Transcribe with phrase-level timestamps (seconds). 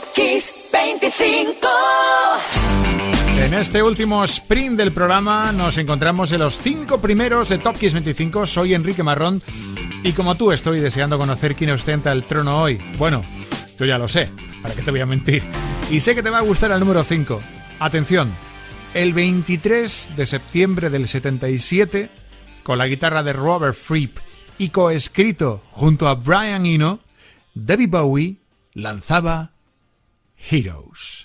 [0.00, 1.68] Top Kiss 25.
[3.36, 7.92] En este último sprint del programa nos encontramos en los cinco primeros de Top Kiss
[7.92, 8.46] 25.
[8.46, 9.42] Soy Enrique Marrón
[10.02, 12.80] y como tú estoy deseando conocer quién ostenta el trono hoy.
[12.96, 13.22] Bueno,
[13.78, 14.30] yo ya lo sé,
[14.62, 15.42] ¿para qué te voy a mentir?
[15.90, 17.40] Y sé que te va a gustar el número 5.
[17.80, 18.30] Atención,
[18.94, 22.08] el 23 de septiembre del 77,
[22.62, 24.16] con la guitarra de Robert Fripp
[24.58, 27.00] y coescrito junto a Brian Eno,
[27.54, 28.36] Debbie Bowie
[28.72, 29.59] lanzaba
[30.40, 31.19] Heroes.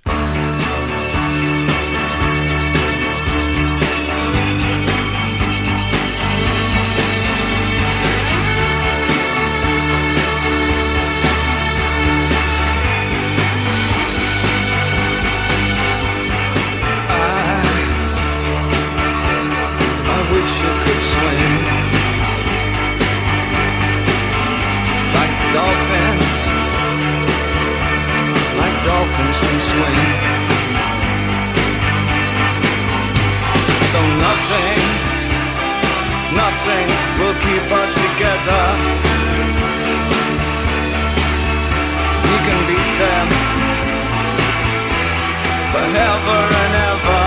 [45.96, 47.26] Forever and ever.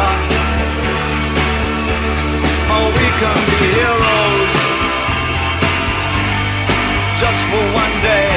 [2.75, 4.56] Oh, we can be heroes
[7.19, 8.28] just for one day.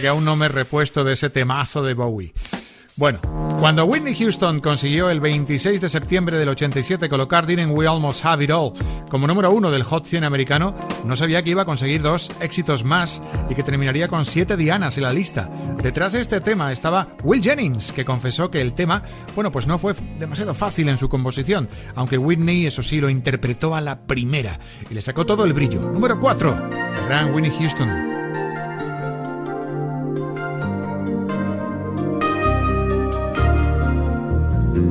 [0.00, 2.32] Que aún no me he repuesto de ese temazo de Bowie.
[2.96, 3.20] Bueno,
[3.58, 8.42] cuando Whitney Houston consiguió el 26 de septiembre del 87 colocar Didn't We Almost Have
[8.42, 8.72] It All
[9.10, 10.74] como número uno del Hot 100 americano,
[11.04, 13.20] no sabía que iba a conseguir dos éxitos más
[13.50, 15.50] y que terminaría con siete dianas en la lista.
[15.82, 19.02] Detrás de este tema estaba Will Jennings, que confesó que el tema,
[19.34, 23.74] bueno, pues no fue demasiado fácil en su composición, aunque Whitney, eso sí, lo interpretó
[23.74, 24.58] a la primera
[24.90, 25.82] y le sacó todo el brillo.
[25.82, 26.70] Número 4,
[27.06, 28.15] gran Whitney Houston.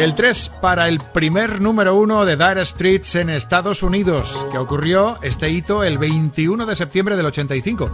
[0.00, 5.18] El 3 para el primer número 1 de Dire Streets en Estados Unidos, que ocurrió
[5.20, 7.90] este hito el 21 de septiembre del 85.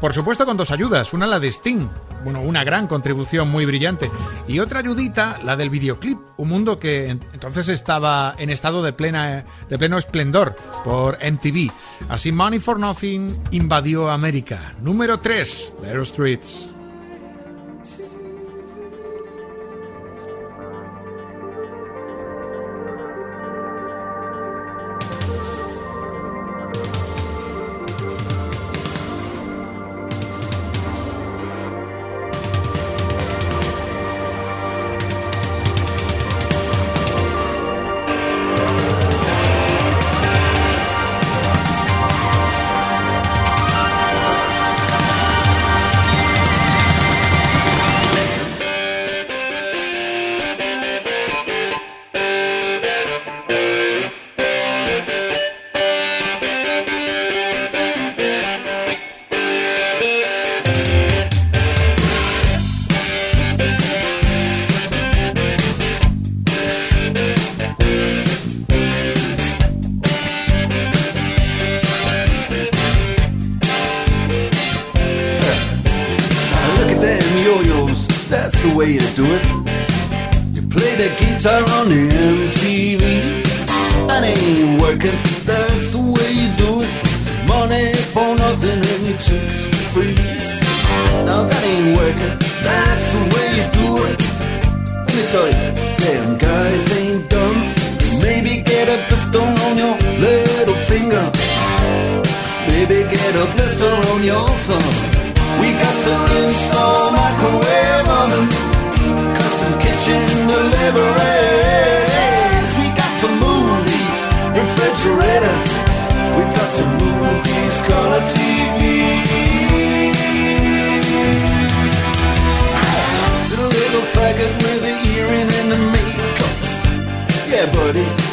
[0.00, 1.86] Por supuesto con dos ayudas, una la de Sting,
[2.24, 4.10] bueno, una gran contribución muy brillante,
[4.48, 9.44] y otra ayudita, la del videoclip, un mundo que entonces estaba en estado de, plena,
[9.68, 11.70] de pleno esplendor por MTV.
[12.08, 14.74] Así Money for Nothing invadió América.
[14.82, 16.73] Número 3, Dire Streets.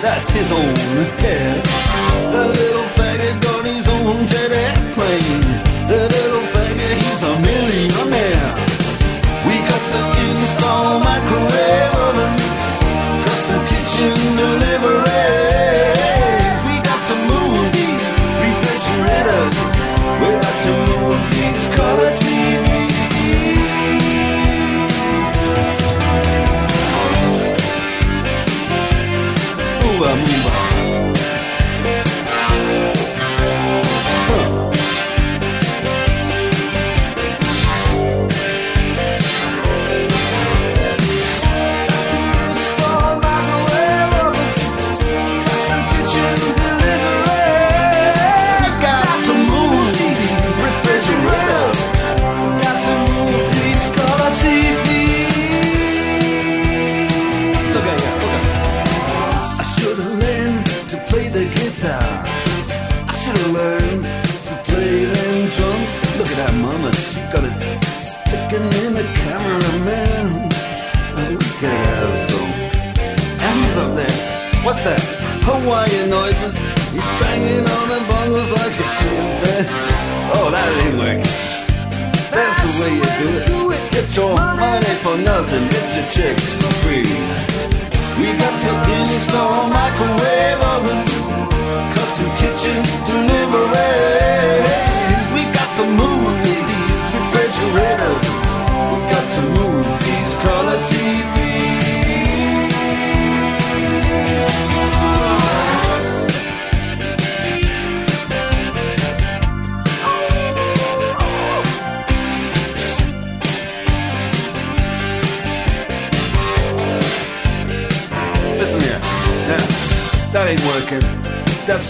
[0.01, 0.75] That's his own
[1.21, 1.63] head.
[2.33, 4.50] The little faggot got his own jet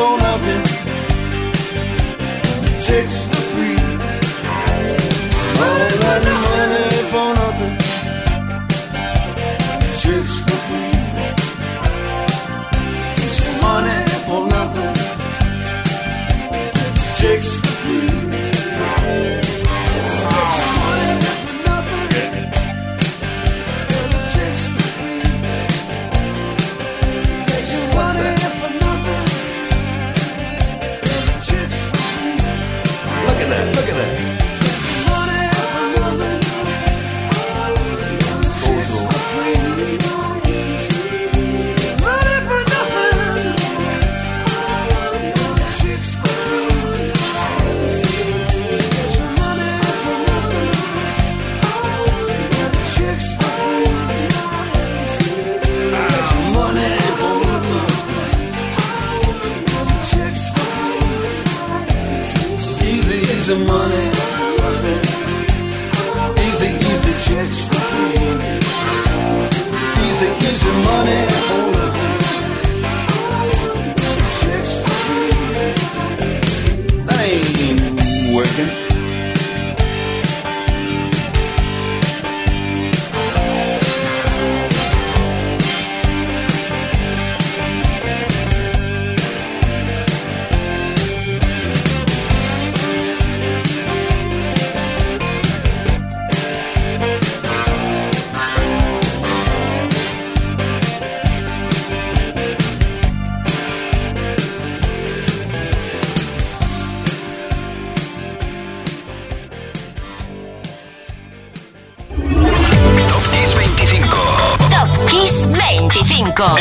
[0.00, 0.64] for nothing.
[2.80, 3.39] Chicks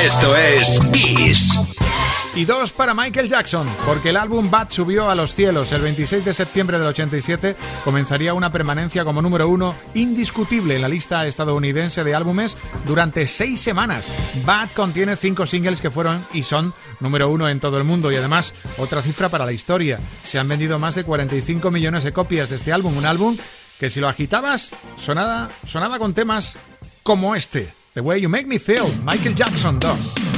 [0.02, 1.60] Esto es Kiss.
[2.34, 5.74] Y dos para Michael Jackson, porque el álbum Bad subió a los cielos.
[5.74, 10.88] El 26 de septiembre del 87 comenzaría una permanencia como número uno indiscutible en la
[10.88, 14.08] lista estadounidense de álbumes durante seis semanas.
[14.46, 18.16] Bad contiene cinco singles que fueron y son número uno en todo el mundo y
[18.16, 20.00] además otra cifra para la historia.
[20.24, 23.38] Se han vendido más de 45 millones de copias de este álbum, un álbum
[23.80, 26.58] que si lo agitabas, sonaba, sonaba con temas
[27.04, 30.29] como este, The Way You Make Me Feel, Michael Jackson 2.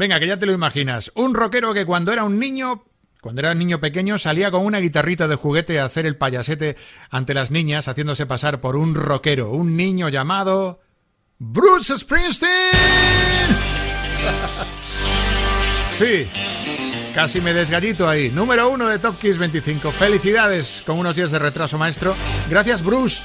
[0.00, 2.86] Venga, que ya te lo imaginas, un rockero que cuando era un niño,
[3.20, 6.76] cuando era un niño pequeño, salía con una guitarrita de juguete a hacer el payasete
[7.10, 10.80] ante las niñas, haciéndose pasar por un rockero, un niño llamado
[11.38, 12.50] Bruce Springsteen.
[16.00, 16.26] Sí,
[17.14, 18.30] casi me desgallito ahí.
[18.30, 19.90] Número uno de Top Kiss 25.
[19.90, 22.16] Felicidades con unos días de retraso, maestro.
[22.48, 23.22] Gracias, Bruce,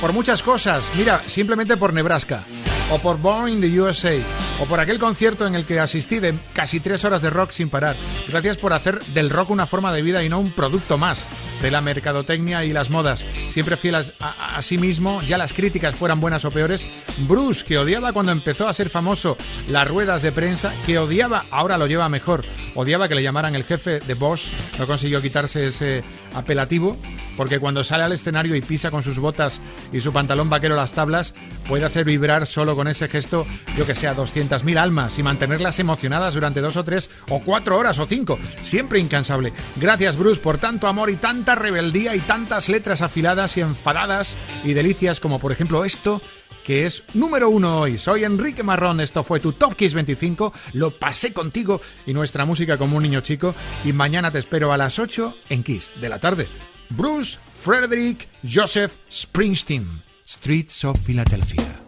[0.00, 0.90] por muchas cosas.
[0.96, 2.42] Mira, simplemente por Nebraska,
[2.90, 4.14] o por Born in the USA,
[4.60, 7.70] o por aquel concierto en el que asistí de casi tres horas de rock sin
[7.70, 7.96] parar.
[8.28, 11.24] Gracias por hacer del rock una forma de vida y no un producto más
[11.62, 13.24] de la mercadotecnia y las modas.
[13.48, 16.86] Siempre fiel a, sí mismo, ya las críticas fueran buenas o peores.
[17.26, 19.36] Bruce, que odiaba cuando empezó a ser famoso
[19.68, 22.44] las ruedas de prensa, que odiaba, ahora lo lleva mejor,
[22.74, 26.02] odiaba que le llamaran el jefe de Bosch, no consiguió quitarse ese
[26.34, 26.96] apelativo,
[27.36, 29.60] porque cuando sale al escenario y pisa con sus botas
[29.92, 31.34] y su pantalón vaquero las tablas,
[31.68, 35.78] puede hacer vibrar solo con ese gesto, yo que sé, a 200.000 almas y mantenerlas
[35.78, 39.52] emocionadas durante dos o tres o cuatro horas o cinco, siempre incansable.
[39.76, 44.72] Gracias Bruce por tanto amor y tanta rebeldía y tantas letras afiladas y enfadadas y
[44.72, 46.20] delicias como por ejemplo esto
[46.68, 47.96] que es número uno hoy.
[47.96, 52.76] Soy Enrique Marrón, esto fue tu Top Kiss 25, lo pasé contigo y nuestra música
[52.76, 53.54] como un niño chico
[53.86, 56.46] y mañana te espero a las 8 en Kiss de la tarde.
[56.90, 61.87] Bruce Frederick Joseph Springsteen, Streets of Philadelphia.